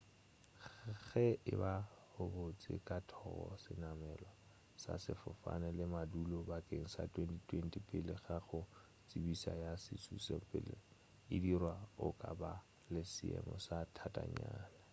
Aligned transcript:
ge 1.05 1.27
e 1.53 1.53
ba 1.61 1.73
o 2.19 2.21
beetše 2.33 2.75
ka 2.87 2.97
thoko 3.09 3.47
senamelwa 3.63 4.31
sa 4.83 4.93
sefofane 5.05 5.69
le 5.77 5.85
madulo 5.95 6.37
bakeng 6.49 6.87
sa 6.93 7.03
2020 7.15 7.87
pele 7.89 8.13
ga 8.25 8.37
go 8.47 8.59
tsebišo 9.07 9.51
ya 9.63 9.71
šutišetšopele 9.83 10.75
e 11.35 11.35
dirwa 11.43 11.75
o 12.05 12.07
ka 12.21 12.31
ba 12.41 12.53
le 12.93 13.01
seemo 13.13 13.55
se 13.65 13.77
thatanyana 13.97 14.63